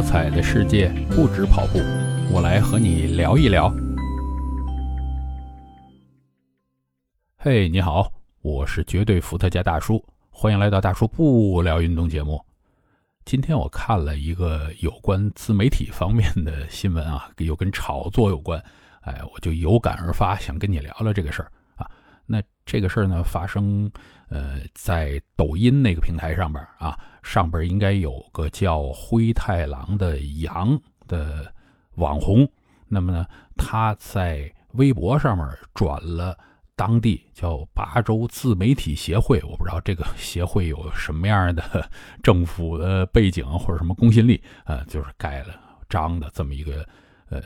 [0.00, 1.78] 多彩的世界不止跑步，
[2.32, 3.70] 我来和你聊一聊。
[7.36, 8.10] 嘿，你好，
[8.40, 12.42] 我是绝对伏特加大叔，欢迎来到大叔不聊运动节目。
[13.26, 18.58] 今天我看了一个有关自媒体方面的新闻啊，又跟炒作有关，
[19.02, 21.52] 哎，我就有感而发，想跟你聊聊这个事儿。
[22.70, 23.90] 这个事儿呢，发生
[24.28, 26.96] 呃在抖音那个平台上边啊。
[27.20, 31.52] 上边应该有个叫灰太狼的羊的
[31.96, 32.48] 网红，
[32.86, 36.38] 那么呢，他在微博上面转了
[36.76, 41.90] 当地叫巴州自媒体协会，我不知道这个协会有什么样的
[42.22, 46.86] 政府的背景或者什么公信力，呃，就是盖了章的这么一个
[47.30, 47.42] 呃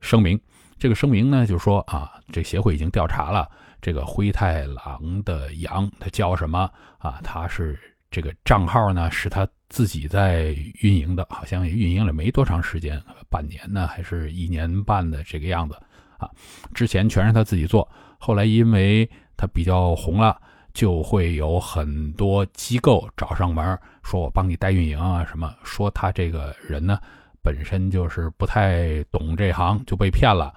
[0.00, 0.38] 声明。
[0.76, 3.48] 这个声明呢，就说啊，这协会已经调查了
[3.82, 7.20] 这个灰太狼的羊，它叫什么啊？
[7.22, 7.78] 它是。
[8.14, 15.74] 这个账号呢是他自己在运营的，好像也运营了没多长时间，半年呢还是一年半的这个样子
[16.18, 16.28] 啊。
[16.74, 20.38] 之前全是他自己做，后来因为他比较红了，
[20.74, 25.50] 就会有很多机构找上门，说我帮你代运营啊什么。
[25.64, 26.98] 说他这个人呢
[27.40, 30.52] 本身就是不太懂这行，就被骗了。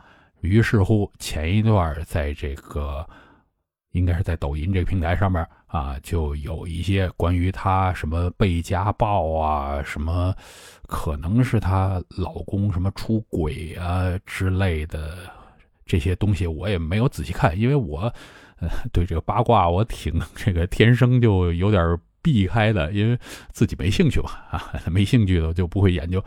[0.45, 3.05] 于是乎，前一段在这个。
[3.91, 10.35] 应该是在抖音这个平台上面啊，就有一些关于她什么被家暴啊，什么
[10.85, 15.16] 可能是她老公什么出轨啊之类的
[15.85, 18.13] 这些东西，我也没有仔细看，因为我
[18.59, 23.17] 呃对这个八卦我挺这个天生就有点避开的，因为
[23.53, 26.21] 自己没兴趣嘛啊，没兴趣的就不会研究。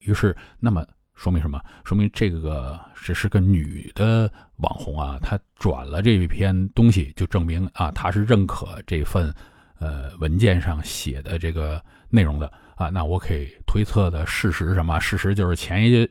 [0.00, 0.86] 于是那么。
[1.14, 1.60] 说明什么？
[1.84, 9.32] 说明这个只是个女的网红啊，她转了这一篇东西，就证明啊，她是认可这份
[9.78, 12.88] 呃文件上写的这个内容的啊。
[12.88, 14.98] 那我可以推测的事实什么？
[14.98, 16.08] 事实就是前一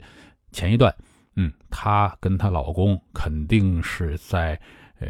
[0.52, 0.94] 前一段，
[1.36, 4.60] 嗯，她跟她老公肯定是在
[5.00, 5.08] 呃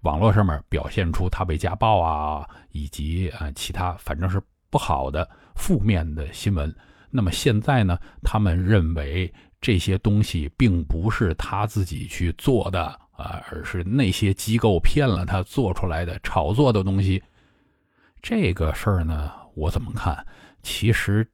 [0.00, 6.74] 网络上面表现出她被家暴啊，以及啊其他反正是不好的负面的新闻。
[7.16, 7.98] 那么现在呢？
[8.22, 17.22] 他们认为这些东西并不是他自己去做的啊，而是那些机构骗了他做出来的炒作的东西。
[18.20, 20.24] 这个事儿呢，我怎么看？
[20.62, 21.26] 其实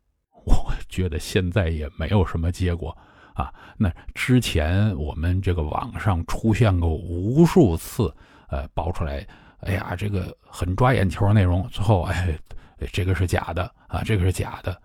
[0.44, 2.96] 我觉得现在也没有什么结果
[3.34, 3.52] 啊。
[3.76, 8.14] 那之前我们这个网上出现过无数次，
[8.48, 9.26] 呃，爆出来，
[9.60, 12.38] 哎呀，这个很抓眼球的内容，最后哎，
[12.92, 14.81] 这个是假的啊，这个是假的。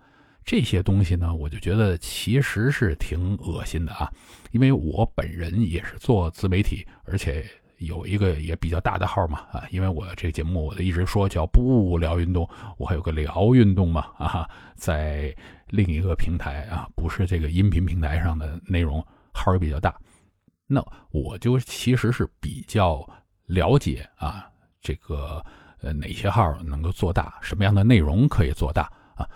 [0.48, 4.10] 这些东西呢，我就觉得其实是挺恶心的啊，
[4.50, 7.44] 因为我本人也是做自媒体，而且
[7.76, 12.48] 有一个也比较大的号嘛啊，因为我这个节目我一直说叫不聊运动，
[12.78, 15.36] 我还有个聊运动嘛啊，在
[15.68, 19.94] 另一个平台啊，不是这个音频平台上的内容号也比较大，
[20.66, 23.06] 那我就其实是比较
[23.44, 25.44] 了解啊，这个
[25.82, 29.28] 呃哪些号能够做大，什么样的内容可以做大啊。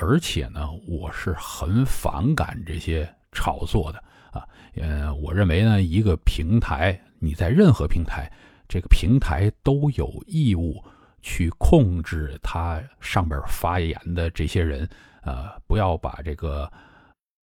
[0.00, 4.02] 而且呢，我是很反感这些炒作的
[4.32, 4.48] 啊。
[4.76, 8.32] 呃，我认为呢，一个平台，你在任何平台，
[8.66, 10.82] 这个平台都有义务
[11.20, 14.88] 去控制它上边发言的这些人，
[15.22, 16.70] 呃，不要把这个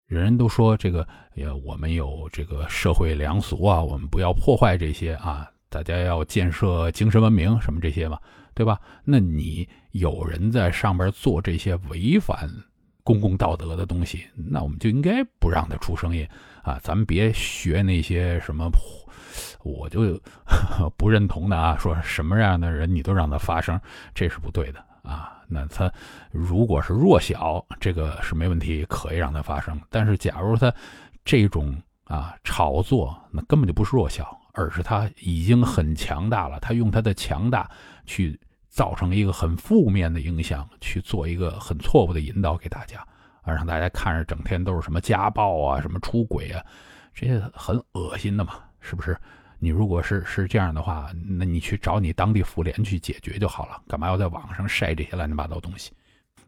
[0.07, 8.19] 人人都说这个，呃，我们有这个社会良俗啊，我们不要破坏这些啊，大家要建设精神文明什么这些嘛。
[8.59, 8.77] 对吧？
[9.05, 12.49] 那你有人在上边做这些违反
[13.05, 16.27] 公共道德的东西，那我们就应该不让他出声音
[16.61, 16.77] 啊！
[16.83, 18.69] 咱们别学那些什么，
[19.63, 20.19] 我就
[20.97, 21.77] 不认同的啊！
[21.79, 23.79] 说什么样的人你都让他发声，
[24.13, 25.41] 这是不对的啊！
[25.47, 25.89] 那他
[26.29, 29.79] 如果是弱小，这个是没问题，可以让他发声。
[29.89, 30.71] 但是假如他
[31.23, 36.59] 这种啊炒作，那根本就不是弱小，而是他已经很强大了。
[36.59, 37.71] 他用他的强大
[38.05, 38.37] 去。
[38.69, 42.99] 造成一个很负面的影响，去做一个很错误的引导给大家，
[43.41, 46.63] 啊，让大家看着整天都是什么家暴啊、什么出轨啊，
[47.13, 49.17] 这些很恶心的嘛，是不是？
[49.57, 55.91] 你如果是是这样的话，那你去找你当地妇联去解决就好了，干嘛要在网上晒这些乱七八糟东西？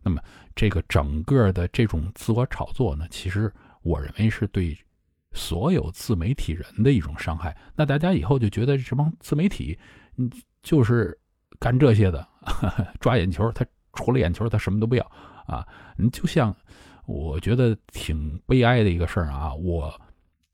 [0.03, 0.21] 那么
[0.55, 3.51] 这个整个的这种自我炒作呢，其实
[3.81, 4.77] 我认为是对
[5.33, 7.57] 所有自媒体人的一种伤害。
[7.75, 9.77] 那大家以后就觉得这帮自媒体，
[10.17, 10.31] 嗯，
[10.61, 11.17] 就是。
[11.61, 12.27] 干这些的，
[12.99, 13.63] 抓眼球，他
[13.93, 15.11] 除了眼球，他什么都不要
[15.45, 15.65] 啊！
[15.95, 16.53] 你就像，
[17.05, 19.53] 我觉得挺悲哀的一个事儿啊。
[19.53, 19.93] 我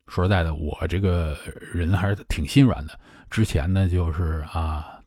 [0.07, 1.37] 说实在的，我这个
[1.73, 2.99] 人还是挺心软的。
[3.29, 4.99] 之前呢，就是啊，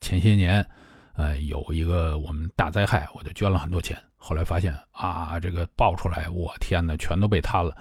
[0.00, 0.66] 前些年，
[1.14, 3.96] 呃，有一个我们大灾害，我就捐了很多钱。
[4.16, 7.76] 后来发现啊，这个爆出来，我天哪，全都被贪了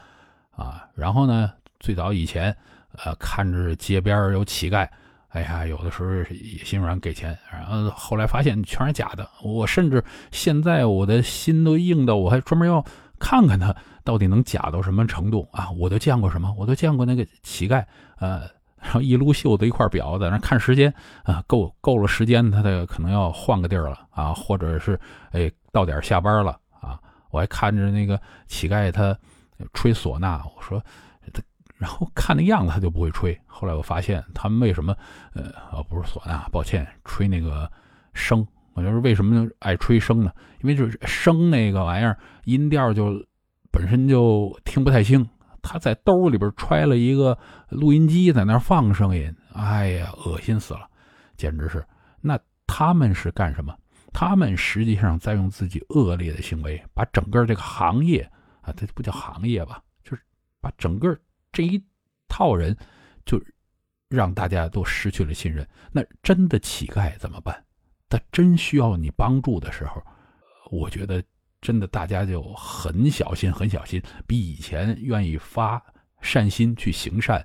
[0.52, 0.88] 啊！
[0.94, 2.56] 然后呢，最早以前，
[3.04, 4.88] 呃，看着街边有乞丐，
[5.30, 7.38] 哎呀，有的时候也心软给钱，
[7.82, 9.28] 然后来发现全是假的。
[9.44, 12.84] 我甚至现在我的心都硬到，我还专门要
[13.20, 15.70] 看看他到底能假到什么程度啊！
[15.72, 16.54] 我都见过什么？
[16.58, 17.84] 我都见过那个乞丐，
[18.20, 18.42] 呃。
[18.84, 20.94] 然后一撸袖子，一块表在那看时间
[21.24, 25.00] 啊，够够了时间，他的可能要换个地儿了啊，或者是
[25.32, 27.00] 哎到点下班了啊。
[27.32, 29.18] 我还看着那个乞丐他
[29.72, 30.84] 吹唢呐，我说，
[31.84, 33.38] 然后看那样子他就不会吹。
[33.46, 34.96] 后来我发现他们为什么
[35.34, 37.70] 呃不是唢呐，抱歉，吹那个
[38.14, 38.48] 笙。
[38.74, 40.32] 我就是为什么爱吹笙呢？
[40.62, 43.22] 因为就是笙那个玩意儿音调就
[43.70, 45.28] 本身就听不太清。
[45.62, 47.38] 他在兜里边揣了一个
[47.68, 50.88] 录音机，在那放声音，哎呀，恶心死了，
[51.36, 51.86] 简直是。
[52.22, 53.76] 那他们是干什么？
[54.12, 58.30] 他们实际上在用自己恶劣的行为，把整个这个行业
[58.62, 60.22] 啊，这不叫行业吧，就是
[60.62, 61.18] 把整个
[61.54, 61.82] 这一
[62.28, 62.76] 套人，
[63.26, 63.42] 就
[64.10, 65.66] 让大家都失去了信任。
[65.94, 67.64] 那真的乞丐怎么办？
[68.10, 70.04] 他真需要你帮助的时候，
[70.70, 71.24] 我觉得。
[71.66, 75.82] 真的，大家就很小心，很小心，比以前愿意发
[76.20, 77.42] 善心去行善，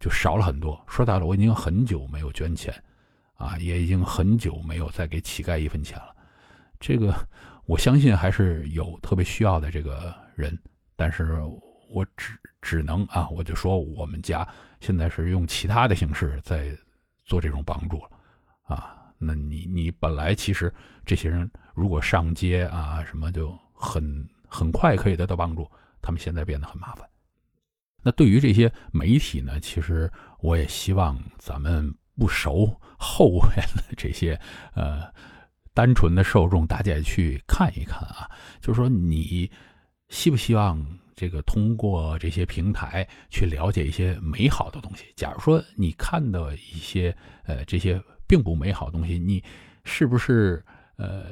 [0.00, 0.84] 就少了很多。
[0.88, 2.74] 说到了，我已经很久没有捐钱，
[3.34, 6.12] 啊，也已经很久没有再给乞丐一分钱了。
[6.80, 7.14] 这个，
[7.64, 10.58] 我相信还是有特别需要的这个人，
[10.96, 11.38] 但是
[11.90, 14.46] 我只只能啊，我就说我们家
[14.80, 16.76] 现在是用其他的形式在
[17.24, 18.00] 做这种帮助，
[18.62, 18.96] 啊。
[19.22, 20.72] 那你你本来其实
[21.04, 25.70] 这些人如果上街啊什么就很很快可以得到帮助，
[26.00, 27.06] 他们现在变得很麻烦。
[28.02, 34.40] 那对于这些媒体呢，其实我也希望咱们不熟后面的这些
[34.72, 35.02] 呃
[35.74, 39.50] 单纯的受众，大家也去看一看啊，就是说你
[40.08, 40.82] 希不希望
[41.20, 45.04] 这个通过这些平台去了解一些美好的东西？
[45.14, 47.14] 假如说你看到一些
[47.44, 48.02] 呃这些。
[48.30, 49.42] 并不美好的东西，你
[49.82, 50.64] 是不是
[50.98, 51.24] 呃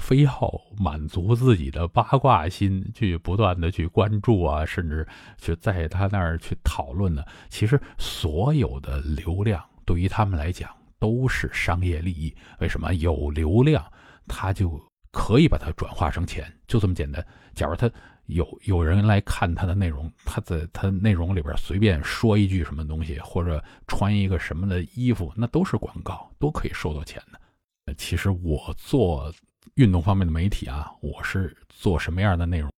[0.00, 5.06] 非要满足自己的八卦心，去不断的去关注啊，甚至
[5.36, 7.22] 去在他那儿去讨论呢？
[7.50, 12.34] 其实所有的流量对于他们来讲都是商业利益。
[12.58, 13.84] 为什么有流量，
[14.26, 14.80] 他就
[15.14, 16.44] 可以把它转化成钱？
[16.66, 17.24] 就这么简单。
[17.54, 17.88] 假如他。
[18.28, 27.92] 有有人来看他的内容，他在他内容里边随便说一句什么东西，或者穿一个什么的衣服，那都是广告，都可以收到钱的。
[27.98, 29.30] 其实我做
[29.74, 32.72] 运动方面的媒体啊，我是做什么样的内容？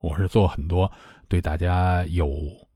[0.00, 0.90] 我是做很多
[1.28, 2.28] 对大家有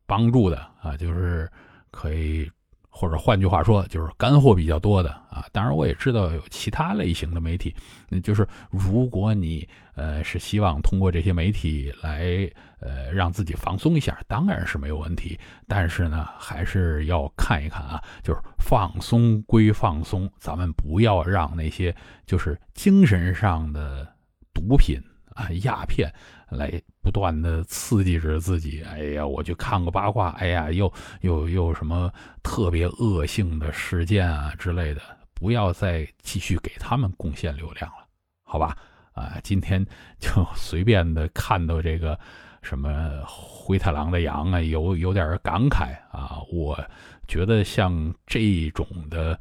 [0.06, 1.50] 帮助的啊，就是
[1.90, 2.48] 可以。
[2.96, 5.44] 或者换句话说，就是干货比较多的啊。
[5.52, 7.74] 当然，我也知道有其他类型的媒体，
[8.08, 12.48] 那就是如果你呃是希望通过这些媒体来
[12.80, 15.38] 呃让自己放松一下，当然是没有问题。
[15.66, 21.94] 但是呢，还是要看一看啊，就是放松归放松，咱们不要让那些
[22.24, 24.06] 就是精神上的
[24.54, 24.98] 毒品
[25.34, 26.12] 啊、鸦片
[26.48, 26.80] 来。
[27.04, 30.90] 不断的刺激着自己，哎呀，我去看个八卦，哎呀，又
[31.20, 32.10] 又又什么
[32.42, 35.02] 特别恶性的事件啊之类的，
[35.44, 38.06] 不要再继续给他们贡献流量了，
[38.44, 38.74] 好吧？
[39.12, 39.84] 啊，今天
[40.18, 42.18] 就随便的看到这个
[42.62, 46.40] 什么灰太狼的羊啊，有有点感慨啊。
[46.50, 46.82] 我
[47.28, 47.92] 觉得像
[48.26, 49.38] 这种的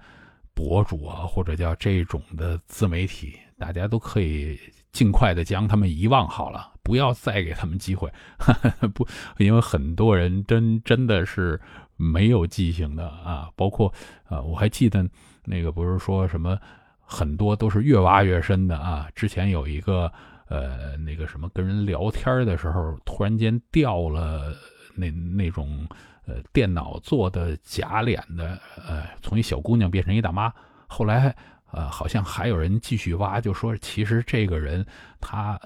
[0.53, 4.59] 博主啊，或者叫这种的自媒体，大家都可以
[4.91, 6.72] 尽快的将他们遗忘好了。
[6.83, 8.11] 不要再给他们机会，
[8.93, 11.59] 不，因为很多人真真的是
[11.95, 13.49] 没有记性的啊。
[13.55, 13.91] 包括
[14.25, 15.07] 啊，我还记得
[15.45, 16.59] 那个不是说什么
[16.99, 19.07] 很多都是越挖越深的啊。
[19.15, 20.11] 之前有一个
[20.49, 24.53] 呃，那个什么跟人聊天的时候，突然间掉了
[24.93, 25.87] 那那种
[26.25, 30.53] 呃电脑做的假脸的呃，从一小姑娘变成一大妈。
[30.87, 31.33] 后来
[31.71, 34.85] 呃，好像还有人继续挖，就说其实这个人
[35.21, 35.57] 他。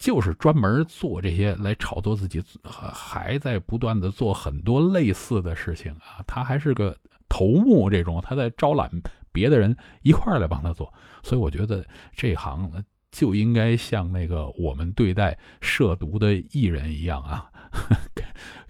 [0.00, 6.24] 就是专门做这些来炒作自己，还在不断的做很多类似的事情啊。
[6.26, 6.96] 他还是个
[7.28, 8.90] 头目，这种他在招揽
[9.30, 10.90] 别的人一块来帮他做。
[11.22, 11.84] 所以我觉得
[12.16, 17.50] 这行就应该像那个我们对待涉毒的艺人一样啊，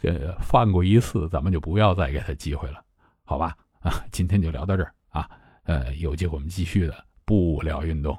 [0.02, 2.82] 呃，犯过一次，咱们就不要再给他机会了，
[3.22, 3.56] 好吧？
[3.78, 5.30] 啊，今天就聊到这儿啊，
[5.62, 8.18] 呃，有机会我们继续的不聊运动。